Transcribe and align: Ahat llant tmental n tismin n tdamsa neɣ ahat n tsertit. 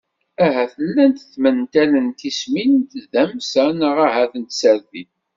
Ahat 0.45 0.73
llant 0.85 1.27
tmental 1.33 1.91
n 2.05 2.07
tismin 2.19 2.71
n 2.79 3.01
tdamsa 3.03 3.65
neɣ 3.79 3.97
ahat 4.07 4.33
n 4.41 4.43
tsertit. 4.45 5.13